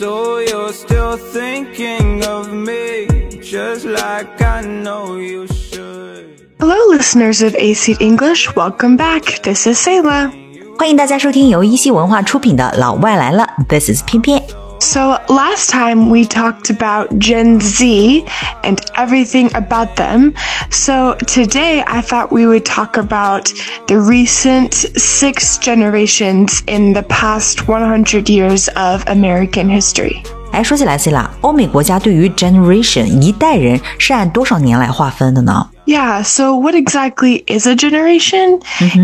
[0.00, 3.06] So you're still thinking of me,
[3.42, 6.48] just like I know you should.
[6.58, 8.48] Hello, listeners of AC English.
[8.56, 9.42] Welcome back.
[9.42, 10.32] This is Selah.
[10.78, 14.42] 欢迎大家收听由一席文化出品的《老外来了》，This is 翩翩。
[14.79, 18.23] So, last time we talked about Gen Z
[18.63, 20.33] and everything about them.
[20.69, 23.51] So, today I thought we would talk about
[23.87, 30.21] the recent six generations in the past 100 years of American history.
[30.51, 35.67] 哎，说起来，C 啦，欧美国家对于 generation 一代人是按多少年来划分的呢？
[35.85, 38.61] Yeah, so what exactly is a generation?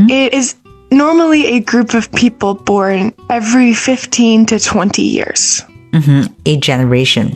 [0.07, 0.55] It is
[0.91, 5.61] normally a group of people born every 15 to 20 years.
[5.95, 7.31] 嗯哼，a generation，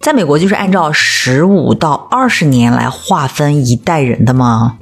[0.00, 4.78] 在美国就是按照十五到二十年来划分一代人的吗？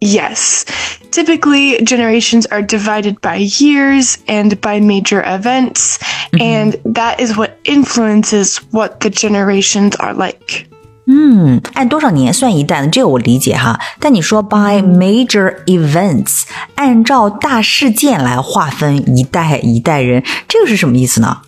[0.00, 0.62] Yes.
[1.10, 5.96] Typically, generations are divided by years and by major events,
[6.32, 10.66] and that is what influences what the generations are like.
[11.06, 12.88] 嗯，按多少年算一代呢？
[12.88, 13.80] 这个我理解哈。
[13.98, 16.42] 但你说 by major events，
[16.74, 21.38] 按照大事件来划分一代一代人，这个是什么意思呢？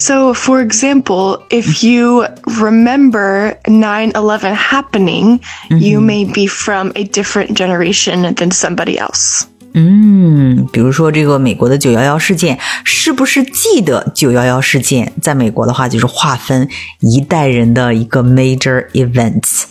[0.00, 2.26] So, for example, if you
[2.60, 5.40] remember 9 11 happening,
[5.70, 9.44] you may be from a different generation than somebody else.
[9.72, 15.12] 嗯，比如说这个美国的九幺幺事件，是不是记得九幺幺事件？
[15.22, 16.68] 在美国的话，就是划分
[17.00, 19.64] 一代人的一个 major events。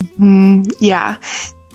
[0.80, 1.16] Yeah.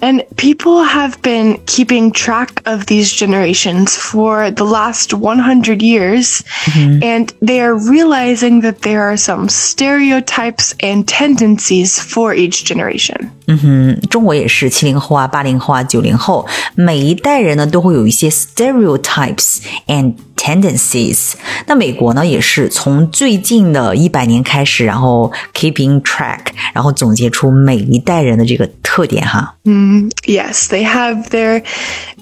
[0.02, 7.02] And people have been keeping track of these generations for the last 100 years, mm-hmm.
[7.02, 13.33] and they are realizing that there are some stereotypes and tendencies for each generation.
[13.47, 21.34] 嗯哼，中国也是七零后啊、八零后啊、九零后，每一代人呢都会有一些 stereotypes and tendencies。
[21.67, 26.41] 那美国呢也是从最近的一百年开始，然后 keeping track，
[26.74, 29.55] 然后总结出每一代人的这个特点哈。
[29.64, 31.62] 嗯，Yes，they have their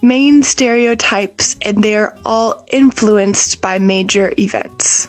[0.02, 5.06] main stereotypes, and they are all influenced by major events.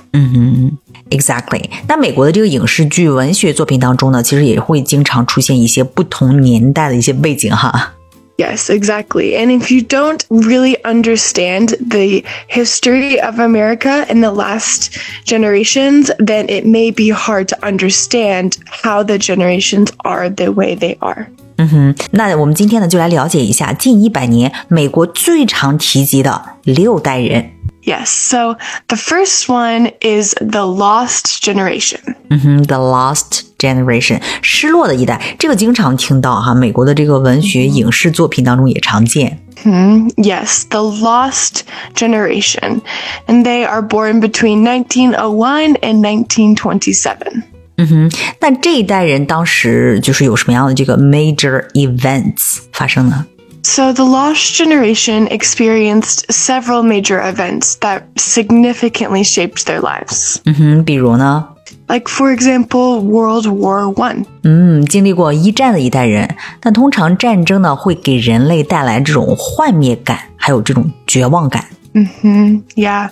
[1.15, 1.65] Exactly。
[1.89, 7.95] 那美国的这个影视剧、文学作品当中呢，其实也会经常出现一些不同年代的一些背景哈。
[8.37, 9.37] Yes, exactly.
[9.37, 14.97] And if you don't really understand the history of America in the last
[15.27, 20.97] generations, then it may be hard to understand how the generations are the way they
[21.01, 21.27] are.
[21.57, 27.51] 嗯哼，那我们今天呢就来了解一下近一百年美国最常提及的六代人。
[27.85, 28.57] Yes, so
[28.89, 32.01] the first one is the lost generation.
[32.29, 39.41] 嗯哼，The Lost Generation，失落的一代，这个经常听到哈，美国的这个文学、影视作品当中也常见。
[40.17, 41.63] Yes, the lost
[41.95, 42.83] generation.
[43.27, 47.43] And they are born between 1901 and 1927.
[47.77, 48.11] 嗯哼，
[48.41, 53.27] 那这一代人当时就是有什么样的这个 major events 发生呢？
[53.65, 60.39] So the lost generation experienced several major events that significantly shaped their lives.
[60.45, 61.47] 嗯哼，比如呢，
[61.87, 64.25] Like for example, World War 1.
[64.45, 71.67] 嗯，经历过一战的一代人，那通常战争呢会给人类带来这种幻灭感，还有这种绝望感。
[71.93, 73.11] Yeah.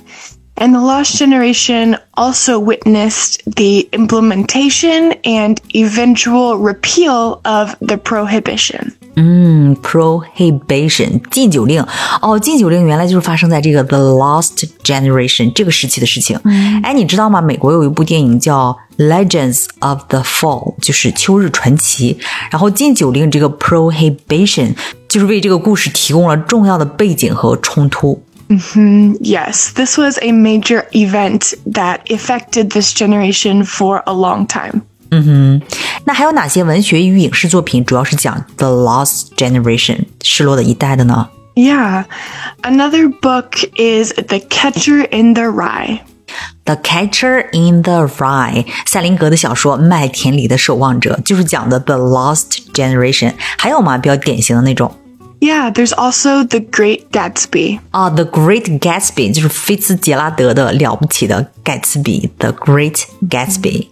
[0.60, 8.92] And the lost generation also witnessed the implementation and eventual repeal of the prohibition.
[9.16, 11.84] 嗯，prohibition 禁酒令
[12.22, 16.38] 哦，禁酒令原来就是发生在这个 the lost generation 这个时期的事情。
[16.82, 17.40] 哎，你知道吗？
[17.40, 18.76] 美国有一部电影叫《
[19.08, 22.14] Legends of the Fall》，就是《秋日传奇》。
[22.50, 24.74] 然后禁酒令这个 prohibition
[25.08, 28.22] 就是为这个故事提供了重要的背景和冲突。
[28.48, 34.82] Yes, this was a major event that affected this generation for a long time.
[36.05, 42.05] 那还有哪些文学与影视作品主要是讲 the lost generation 失落的一代的呢？Yeah.
[42.61, 45.99] Another book is The Catcher in the Rye.
[46.65, 53.33] The Catcher in the Rye，赛林格的小说《麦田里的守望者》就是讲的 The Lost Generation。
[53.57, 53.97] 还有吗？
[53.97, 54.95] 比较典型的那种
[55.42, 57.78] Yeah, there's also The Great Gatsby.
[57.92, 63.86] 啊，《The Great Gatsby》就是菲茨杰拉德的了不起的盖茨比，《The Great Gatsby》。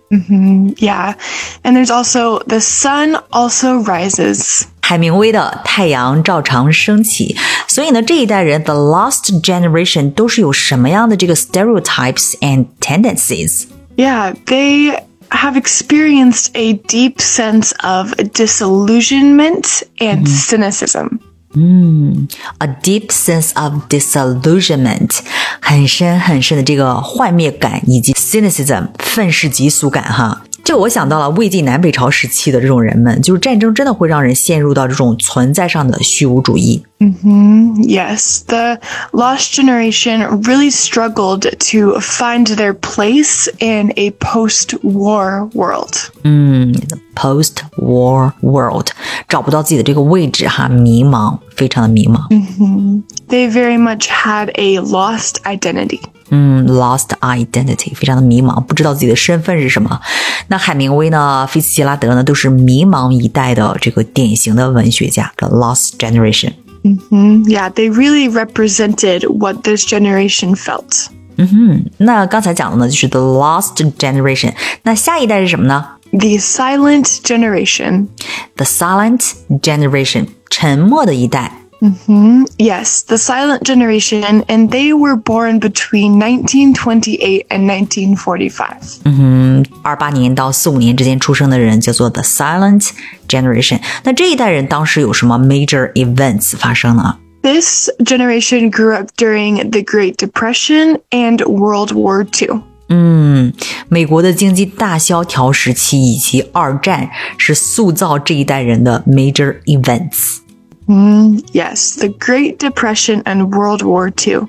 [0.76, 1.14] Yeah.
[1.62, 4.62] And there's also The Sun Also Rises.
[4.82, 7.34] 海明威的《太阳照常升起》，
[7.72, 13.64] 所以呢，这一代人 The Lost Generation 都是有什么样的这个 stereotypes and tendencies？
[13.96, 15.00] Yeah, they
[15.30, 21.18] have experienced a deep sense of disillusionment and cynicism.
[21.54, 22.28] 嗯，
[22.58, 25.20] a deep sense of disillusionment，
[25.60, 30.42] 很深很深的这个幻灭感以及 cynicism，愤世嫉俗感哈。
[30.62, 36.84] 这我想到了魏晋南北朝时期的这种人们，就是战争真的会让人陷入到这种存在上的虚无主义。
[36.98, 37.82] Mm-hmm.
[37.84, 38.80] Yes, the
[39.12, 45.92] lost generation really struggled to find their place in a post-war world.
[46.24, 46.74] 嗯，
[47.14, 48.88] post-war world
[49.30, 52.26] 找不到自己的这个位置哈，迷茫，非常的迷茫。
[52.28, 53.02] Mm-hmm.
[53.28, 56.00] They very much had a lost identity.
[56.30, 60.00] 嗯，lost identity，非常的迷茫，不知道自己的身份是什么。
[60.48, 67.44] 那海明威呢，菲茨杰拉德呢，都是迷茫一代的这个典型的文学家，the lost generation。Mm-hmm.
[67.48, 71.06] Yeah, they really represented what this generation felt.
[71.36, 74.52] 嗯哼，那刚才讲的呢，就是 the lost generation。
[74.82, 78.08] 那下一代是什么呢 ？The silent generation.
[78.56, 81.52] The silent generation，沉默的一代。
[81.78, 82.46] Mm-hmm.
[82.56, 89.00] Yes, the silent generation, and they were born between 1928 and 1945.
[89.04, 92.88] 嗯哼，二八年到四五年之间出生的人叫做 the silent
[93.28, 93.78] generation。
[94.04, 97.18] 那这一代人当时有什么 major events 发生呢？
[97.42, 102.62] This generation grew up during the Great Depression and World War II.
[102.90, 103.52] 嗯，
[103.88, 114.46] 美国的经济大萧条时期以及二战是塑造这一代人的 major events。Mm, yes, the Great Depression and World War II.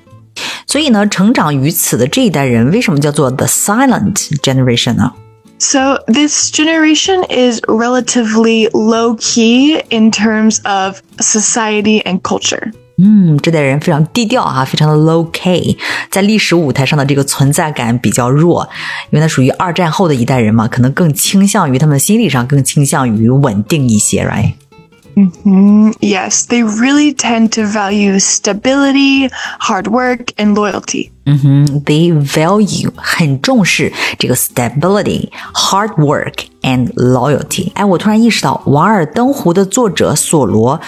[0.68, 5.13] 所以呢，成长于此的这一代人，为什么叫做 the silent generation 呢？
[5.59, 12.71] So this generation is relatively low key in terms of society and culture.
[12.98, 15.76] 嗯，这代人非常低调啊，非常的 low key，
[16.10, 18.68] 在历史舞台上的这个存在感比较弱，
[19.10, 25.92] 因为他属于二战后的一代人嘛，可能更倾向于他们心理上更倾向于稳定一些，right？Mm-hmm.
[26.00, 31.10] Yes, they really tend to value stability, hard work, and loyalty.
[31.24, 31.84] Mm-hmm.
[31.84, 37.70] They value 很重视这个 stability, hard work and loyalty.
[37.74, 40.80] 哎，我突然意识到，《瓦尔登湖》的作者索罗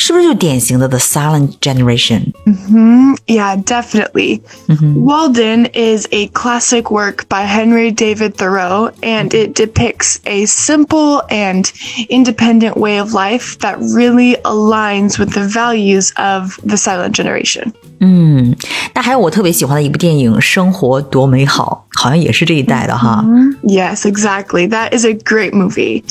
[0.00, 2.32] 是不是就典型的 the silent generation?
[2.44, 3.14] Mm-hmm.
[3.26, 4.42] Yeah, definitely.
[4.68, 5.04] Mm-hmm.
[5.04, 11.72] Walden is a classic work by Henry David Thoreau, and it depicts a simple and
[12.08, 17.72] independent way of life that really aligns with the values of the silent generation.
[18.00, 18.54] 嗯，
[18.94, 23.24] 那还有我特别喜欢的一部电影《生活多美好》，好像也是这一代的哈。
[23.62, 24.68] Yes, exactly.
[24.68, 26.02] That is a great movie.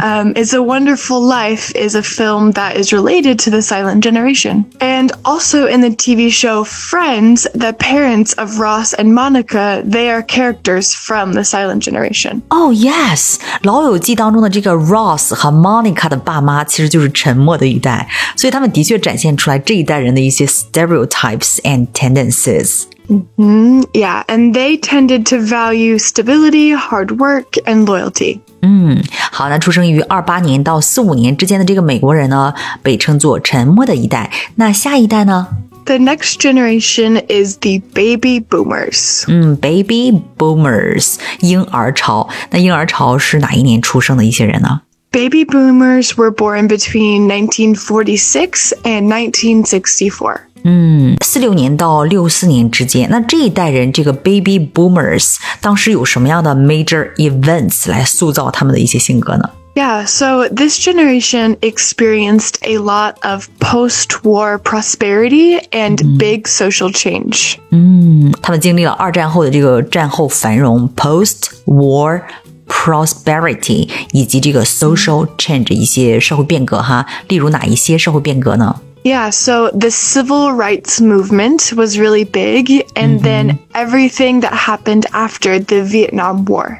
[0.00, 4.64] Um, it's a Wonderful Life is a film that is related to the silent generation.
[4.78, 10.22] And also in the TV show Friends, the parents of Ross and Monica, they are
[10.22, 12.42] characters from the silent generation.
[12.50, 21.24] Oh yes，《老友记》当中的这个 Ross 和 Monica 的爸妈其实就是沉默的一代，所以他们的确展现出来这一代人的一些 stereotype。
[21.28, 22.86] types and tendencies.
[23.08, 23.82] Mm-hmm.
[23.92, 28.40] Yeah, and they tended to value stability, hard work, and loyalty.
[28.62, 34.30] 嗯，好，那出生于二八年到四五年之间的这个美国人呢，被称作沉默的一代。
[34.54, 35.48] 那下一代呢？
[35.84, 39.24] The next generation is the baby boomers.
[39.28, 42.30] 嗯，baby boomers，婴儿潮。
[42.48, 50.40] 那婴儿潮是哪一年出生的一些人呢 ？Baby boomers were born between 1946 and 1964.
[50.66, 59.50] 嗯，四六年到六四年之间，那这一代人这个 baby boomers 当时有什么样的 major events 来塑造他们的一些性格呢？
[59.74, 67.56] Yeah, so this generation experienced a lot of post-war prosperity and big social change.
[67.70, 72.22] 嗯，他们经历了二战后的这个战后繁荣，post-war
[72.68, 77.06] prosperity 以及这个 social change 一些社会变革哈。
[77.28, 78.76] 例如哪一些社会变革呢？
[79.04, 83.22] Yeah, so the civil rights movement was really big, and mm-hmm.
[83.22, 86.78] then everything that happened after the Vietnam War.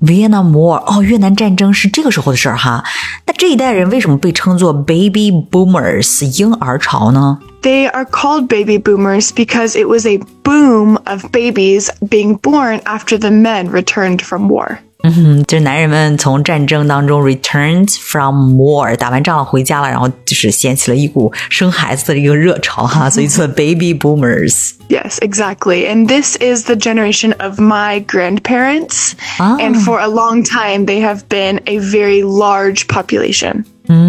[0.00, 2.82] Vietnam War 哦，越南战争是这个时候的事儿哈。
[3.26, 7.38] 那这一代人为什么被称作 Baby Boomers 婴儿潮呢？
[7.60, 13.30] They are called baby boomers because it was a boom of babies being born after the
[13.30, 14.78] men returned from war.
[15.04, 25.88] 嗯哼，就是男人们从战争当中 returned from war，打完仗了回家了，然后就是掀起了一股生孩子的一个热潮哈，所以做 baby boomers。Yes, exactly.
[25.88, 29.12] And this is the generation of my grandparents.
[29.38, 29.56] Ah.
[29.58, 33.64] And for a long time, they have been a very large population.
[33.88, 34.03] 嗯，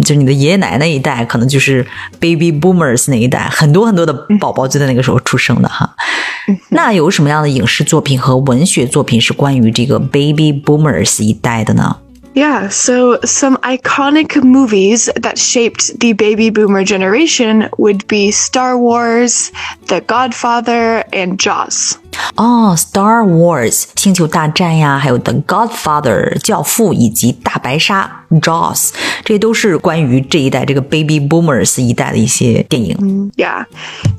[0.00, 1.86] 就是你的爷爷奶奶那一代，可能就是
[2.20, 5.94] baby boomers 那一代，很多很多的宝宝就在那个时候出生的哈。
[6.70, 11.96] 那有什么样的影视作品和文学作品是关于这个 baby boomers 一代的呢？
[12.34, 19.52] Yeah, so some iconic movies that shaped the baby boomer generation would be Star Wars,
[19.86, 21.92] The Godfather, and Jaws.
[22.36, 28.90] 哦、s t a r Wars 星球大战呀，还有 The Godfather 教父以及大白鲨 Jaws，
[29.24, 33.30] 这些都是关于这一代这个 Baby Boomers 一代的一些电影。
[33.36, 33.66] Yeah.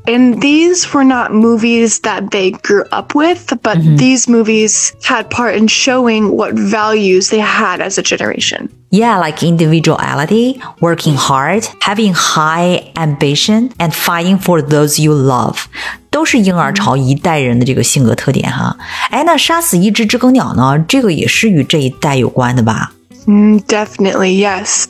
[0.06, 5.58] And these were not movies that they grew up with, but these movies had part
[5.58, 8.70] in showing what values they had as a generation.
[8.92, 15.68] Yeah, like individuality, working hard, having high ambition, and fighting for those you love，
[16.10, 18.78] 都是婴儿潮一代人的这个性格特点哈。
[19.10, 20.78] 哎，那杀死一只知更鸟呢？
[20.88, 22.92] 这个也是与这一代有关的吧？
[23.28, 24.86] Mm, definitely, yes.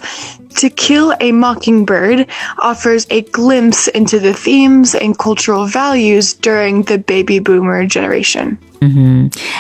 [0.56, 2.28] To Kill a Mockingbird
[2.58, 8.58] offers a glimpse into the themes and cultural values during the baby boomer generation.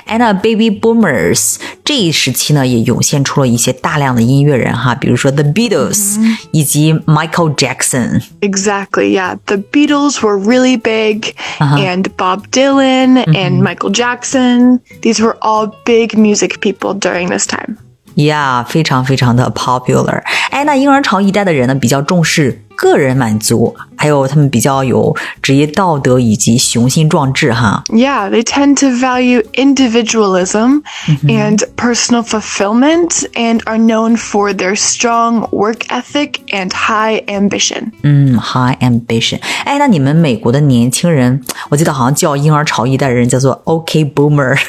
[0.05, 6.19] 哎，那 Baby Boomers 这一时期呢，也涌现出了一些大量的音乐人哈，比如说 The Beatles、
[6.51, 8.21] 以及 Michael Jackson。
[8.41, 9.37] Exactly, yeah.
[9.45, 14.79] The Beatles were really big, and Bob Dylan and Michael Jackson.
[15.01, 17.77] These were all big music people during this time.
[18.15, 20.21] Yeah，非常非常的 popular。
[20.51, 27.83] 哎，那婴儿潮一代的人呢，比较重视 个人满足，还有他们比较有职业道德以及雄心壮志哈。
[27.89, 30.81] Yeah, they tend to value individualism
[31.23, 37.91] and personal fulfillment and are known for their strong work ethic and high ambition.
[38.03, 39.39] 嗯，high ambition。
[39.63, 44.59] 哎，那你们美国的年轻人，我记得好像叫婴儿潮一代人叫做 OK Boomer，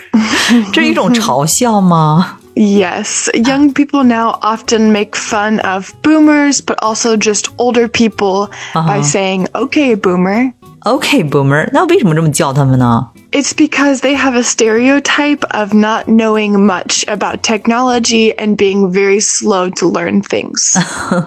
[0.73, 2.39] 这是一种嘲笑吗？
[2.55, 9.03] Yes, young people now often make fun of boomers, but also just older people by
[9.03, 10.53] saying, okay, boomer.
[10.85, 13.09] OK Boomer，那为什么这么叫他们呢？
[13.33, 19.21] It's because they have a stereotype of not knowing much about technology and being very
[19.21, 20.79] slow to learn things.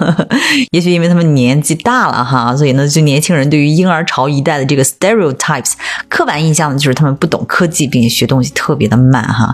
[0.71, 5.73] 也许因为他们年纪大了哈，所以呢，就年轻人对于婴儿潮一代的这个 stereotypes
[6.07, 9.53] 刻板印象呢，就是他们不懂科技，并且学东西特别的慢哈。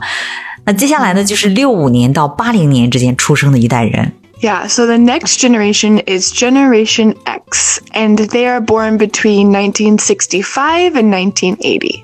[0.65, 4.13] 那接下来呢，就是六五年到八零年之间出生的一代人。
[4.41, 11.09] Yeah, so the next generation is Generation X, and they are born between 1965 and
[11.09, 12.01] 1980.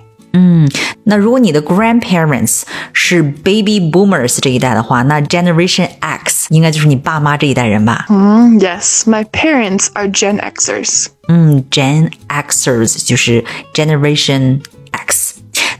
[1.03, 2.62] 那如果你的 grandparents
[2.94, 8.06] 是 baby boomers 这一代的话，那 Generation X 应该就是你爸妈这一代人吧？
[8.08, 11.08] Mm, yes, my parents are Gen Xers.
[11.27, 15.35] 嗯，Gen Xers 就是 Generation X。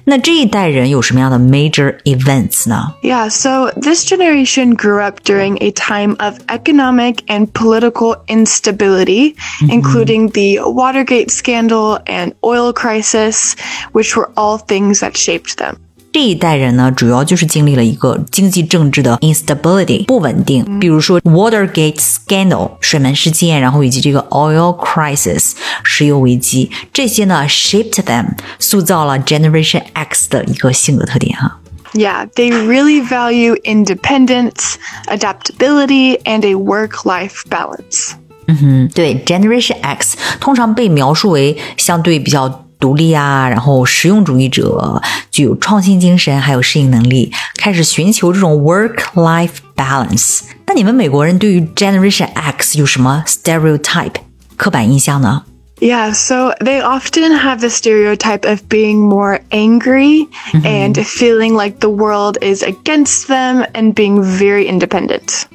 [0.06, 2.94] 那这一代人有什么样的 major events 呢？
[3.04, 9.36] Yeah, so this generation grew up during a time of economic and political instability,
[9.70, 13.56] including the Watergate scandal and oil crisis,
[13.94, 15.78] which were all things that shaped them.
[16.16, 28.26] 这一代人呢，主要就是经历了一个经济政治的 instability 不稳定，比如说 Watergate scandal 水门事件，然后以及这个 oil crisis 石油危机，这些呢 shaped them
[28.60, 31.60] 塑造了 Generation X 的一个性格特点哈。
[31.94, 34.76] Yeah, they really value independence,
[35.08, 38.12] adaptability, and a work life balance.
[38.48, 50.41] 嗯，对，Generation X 通常被描述为相对比较 独立啊，然后实用主义者，具有创新精神，还有适应能力，开始寻求这种 work-life balance。
[50.67, 54.15] 那你们美国人对于 Generation X 有什么 stereotype
[54.57, 55.45] 刻板印象呢？
[55.84, 60.28] Yeah, so they often have the stereotype of being more angry
[60.64, 65.48] and feeling like the world is against them and being very independent.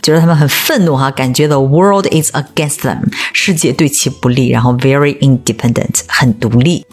[0.00, 6.86] 觉得他们很愤怒哈，感觉 the world is against them，世界对其不利，然后 very independent，很独立。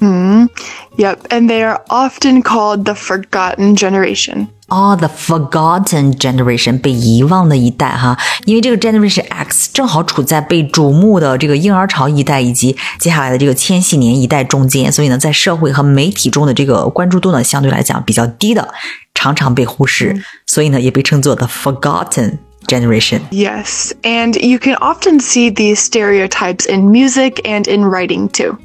[0.98, 4.48] Yep, and they are often called the forgotten generation.
[4.70, 18.74] 哦、t h e forgotten generation 被遗忘的一代哈，因为这个 Generation X 正好处在被瞩目的这个婴儿潮一代以及接下来的这个千禧年一代中间，所以呢，在社会和媒体中的这个关注度呢，相对来讲比较低的，
[19.14, 23.20] 常常被忽视，所以呢，也被称作 the forgotten generation。
[23.30, 28.58] Yes, and you can often see these stereotypes in music and in writing too.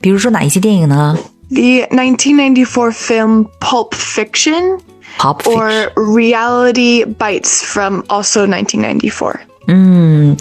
[0.00, 1.16] 比如说哪一些电影呢
[1.50, 4.80] The 1994 film Pulp Fiction
[5.18, 5.58] ？Pop fiction。
[5.58, 9.40] or Reality Bites from also 1994.
[9.66, 10.36] 嗯，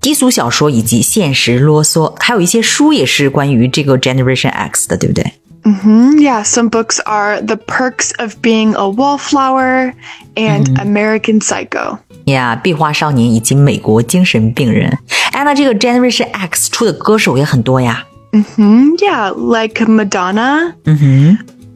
[0.00, 5.32] 低俗小说以及现实啰嗦，还有一些书也是关于这个 Generation X 的，对不对？
[5.64, 9.94] Mm, yeah, some books are The Perks of Being a Wallflower
[10.36, 11.98] and American Psycho.
[12.26, 14.96] 呀，壁花少年以及美国精神病人。
[15.32, 18.04] 哎，那这个 Generation X 出的歌手也很多呀。
[18.30, 20.74] Mm, yeah, like Madonna,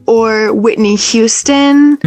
[0.05, 1.97] or Whitney Houston,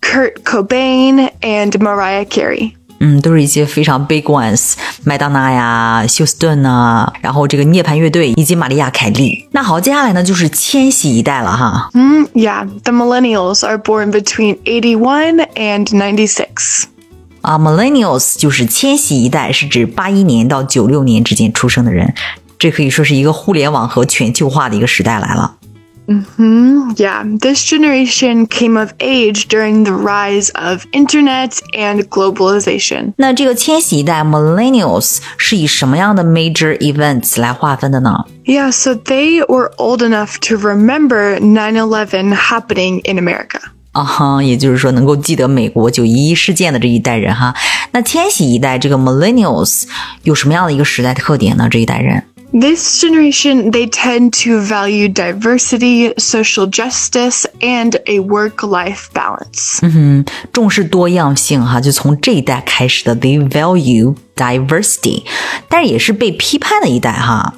[0.00, 2.72] Kurt Cobain, and Mariah Carey.
[3.00, 4.72] 嗯，都是一些非常 big ones，
[5.04, 9.46] 麦当娜呀、休斯顿呐，然后这个涅槃乐队以及玛丽亚凯莉。
[9.52, 11.90] 那好，接下来呢就是千禧一代了哈。
[11.94, 16.86] Mm, yeah, the millennials are born between 81 and 96.
[17.42, 22.12] 啊，millennials 就是千禧一代，是指八一年到九六年之间出生的人。
[22.58, 25.54] 这可以说是一个互联网和全球化的一个时代来了。
[26.96, 33.12] Yeah, this generation came of age during the rise of internet and globalization.
[33.18, 38.24] 那这个千禧一代 millennials 是以什么样的 major events 来划分的呢？
[38.46, 43.60] Yeah, so they were old enough to remember 9/11 happening in America.
[43.92, 47.54] 啊哈，也就是说能够记得美国九一一事件的这一代人哈。
[47.92, 49.84] 那千禧一代这个 millennials
[50.22, 51.68] 有什么样的一个时代特点呢？
[51.70, 52.24] 这一代人？
[52.52, 59.80] This generation, they tend to value diversity, social justice, and a work-life balance.
[60.50, 65.24] 重视多样性哈，就从这一代开始的，they value diversity，
[65.68, 67.52] 但是也是被批判的一代哈。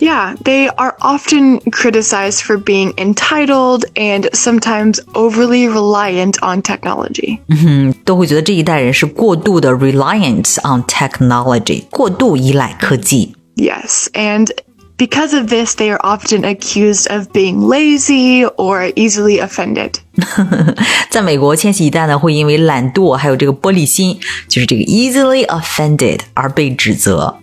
[0.00, 7.38] Yeah, they are often criticized for being entitled and sometimes overly reliant on technology.
[7.48, 13.34] 嗯，都会觉得这一代人是过度的 reliant on technology，过度依赖科技。
[13.55, 14.51] Yes, and
[14.97, 19.99] because of this, they are often accused of being lazy or easily offended.
[21.10, 27.36] 在美国，千禧一代呢会因为懒惰还有这个玻璃心，就是这个 easily offended 而被指责。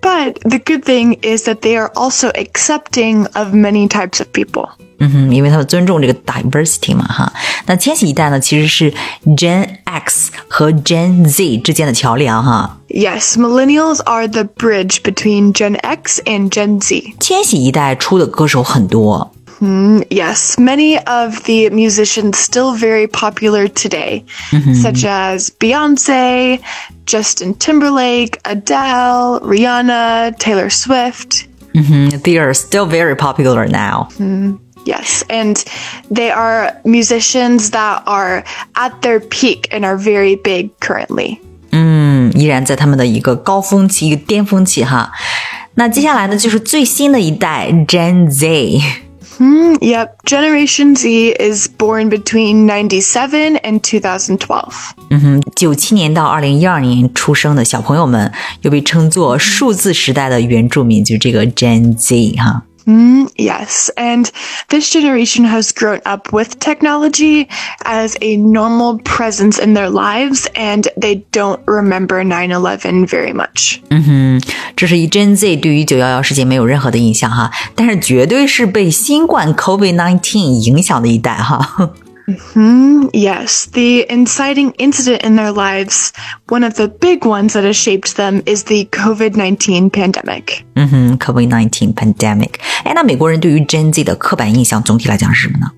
[0.00, 4.68] But the good thing is that they are also accepting of many types of people.
[4.98, 7.32] 嗯哼，因为他们尊重这个 diversity 嘛哈。
[7.66, 8.92] 那千禧一代呢，其实是
[9.36, 12.78] Gen X 和 Gen Z 之间的桥梁哈。
[12.88, 17.14] Yes, millennials are the bridge between Gen X and Gen Z.
[17.18, 19.32] 千禧一代出的歌手很多，
[20.10, 24.24] Yes, many of the musicians still very popular today,
[24.82, 26.60] such as Beyonce,
[27.06, 31.46] Justin Timberlake, Adele, Rihanna, Taylor Swift.
[31.72, 34.08] 嗯，They are still very popular now。
[34.84, 35.56] Yes, and
[36.10, 41.38] they are musicians that are at their peak and are very big currently.
[41.70, 45.10] 嗯，依然在他们的一个高峰期、一个巅峰期哈。
[45.76, 48.80] 那接下来呢，就是最新的一代 Gen Z。
[49.39, 54.91] Yep, Generation Z is born between 97 and 2012.
[55.09, 62.63] 嗯哼，九七年到二零一二年出生的小朋友们，又被称作数字时代的原住民，就是这个 Gen Z 哈。
[62.86, 64.30] Yes, and
[64.68, 67.48] this generation has grown up with technology
[67.82, 73.80] as a normal presence in their lives, and they don't remember 9 11 very much.
[74.76, 81.90] 这是以 Gen Z 对于九幺幺事件没有任何的印象哈，但是绝对是被新冠 COVID nineteen 影响的一代哈。
[83.12, 86.10] Yes, the inciting incident in their lives,
[86.48, 90.64] one of the big ones that has shaped them, is the COVID 19 pandemic.
[90.74, 92.54] 嗯哼，COVID nineteen pandemic。
[92.82, 95.70] 哎，那美国人对于 Gen Z 的刻板印象总体来讲是什么呢？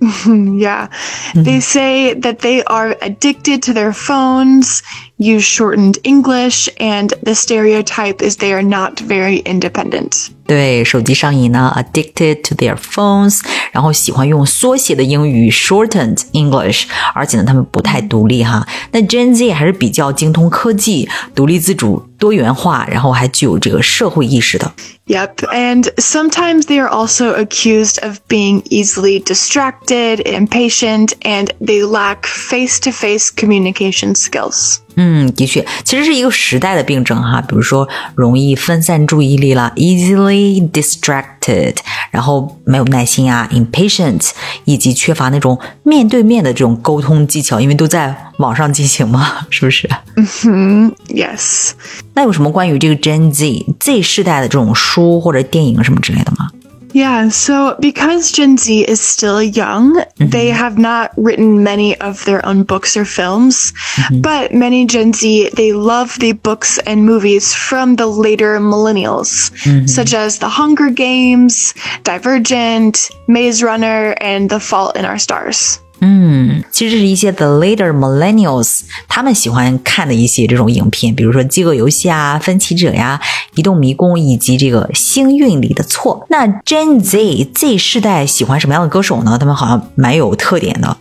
[0.58, 0.88] Yeah.
[1.34, 4.80] They say that they are addicted to their phones,
[5.18, 10.30] use shortened English, and the stereotype is they are not very independent.
[10.46, 13.40] 对，手机上瘾呢，addicted to their phones，
[13.72, 18.66] 然后喜欢用缩写的英语 shortened English，而且呢，他们不太独立哈。
[18.92, 24.72] 那 Gen Z 还是比较精通科技、独立自主、多元化，然后还具有这个社会意识的。
[25.08, 32.22] Yep, and sometimes they are also accused of being easily distracted, impatient, and they lack
[32.22, 34.78] face to face communication skills.
[34.95, 37.41] 嗯，的确，其实是一个时代的病症哈。
[37.41, 41.75] 比如说，容易分散注意力啦，easily distracted，
[42.11, 44.31] 然后没有耐心啊，impatient，
[44.65, 49.89] 以及缺乏那种面对面的这种沟通技巧，因为都在网上进行嘛， 是不是？
[50.15, 51.71] 嗯哼，Yes
[52.13, 56.49] 那有什么关于这个 Gen Z Z 世代的这种书或者电影什么之类的吗？
[56.93, 60.29] Yeah, so because Gen Z is still young, mm-hmm.
[60.29, 64.21] they have not written many of their own books or films, mm-hmm.
[64.21, 69.87] but many Gen Z, they love the books and movies from the later millennials, mm-hmm.
[69.87, 71.73] such as The Hunger Games,
[72.03, 75.80] Divergent, Maze Runner, and The Fault in Our Stars.
[76.00, 83.18] 嗯，其实这是一些 the later millennials 他们喜欢看的一些这种影片，比如说《饥饿游戏》啊、《分歧者》呀、《
[83.58, 86.20] 移动迷宫》以及这个《星运里的错》。
[86.28, 89.38] 那 Gen Z Z 世代喜欢什么样的歌手呢？
[89.40, 90.94] 他们好像蛮有特点的。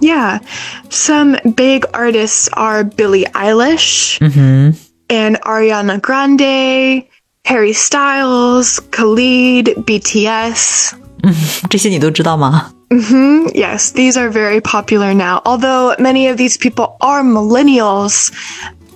[0.00, 0.40] Yeah,
[0.90, 4.18] some big artists are Billie Eilish
[5.08, 7.04] and Ariana Grande,
[7.44, 10.90] Harry Styles, Khalid, BTS.
[11.70, 12.72] 这些你都知道吗？
[12.89, 13.49] Mm-hmm.
[13.53, 15.41] Yes, these are very popular now.
[15.43, 18.31] Although many of these people are millennials,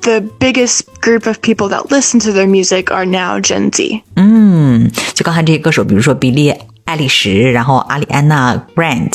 [0.01, 4.01] the biggest group of people that listen to their music are now Gen Z。
[4.15, 6.51] 嗯，就刚才这些歌手，比如说比利·
[6.85, 9.11] 爱丽什，然后阿里安娜· Grande，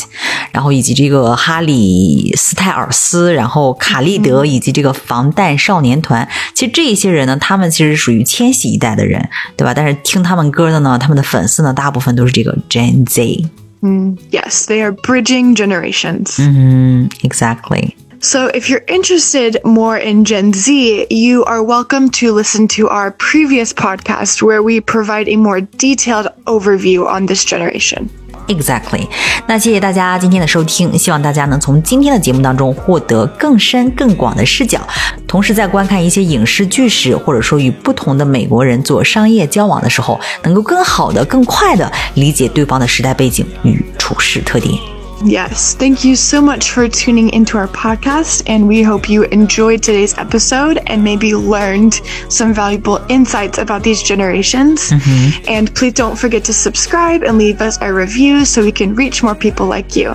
[0.53, 6.29] 然后以及这个哈里·斯泰尔斯，然后卡利德，以及这个防弹少年团。
[6.55, 9.73] 其实这一些人呢，他们其实属于千禧一代的人，对吧？
[9.75, 13.47] 但是听他们歌的呢，他们的粉丝呢，大部分都是这个 Gen Z。
[13.83, 14.23] Mm.
[14.31, 16.37] Yes, they are bridging generations.
[16.39, 17.09] Mm-hmm.
[17.25, 17.97] Exactly.
[18.21, 23.11] So, if you're interested more in Gen Z, you are welcome to listen to our
[23.12, 28.11] previous podcast where we provide a more detailed overview on this generation.
[28.49, 29.09] Exactly，
[29.47, 34.81] 那谢谢大家今天的收听，希望大家能从今天的节目当中获得更深更广的视角，
[35.27, 44.96] 同时在观看一些影视剧时，或者说与不同的美国人做商业交往的时候，能够更好的、更快的理解对方的时代背景与处事特点。
[45.24, 50.16] Yes, thank you so much for tuning into our podcast, and we hope you enjoyed today's
[50.18, 51.94] episode and maybe learned
[52.29, 54.90] some valuable insights about these generations.
[54.90, 55.44] Mm-hmm.
[55.48, 59.22] And please don't forget to subscribe and leave us a review so we can reach
[59.22, 60.14] more people like you.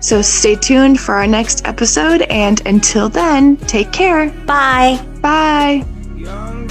[0.00, 4.30] So stay tuned for our next episode, and until then, take care.
[4.46, 5.84] Bye。Bye.
[6.16, 6.66] Young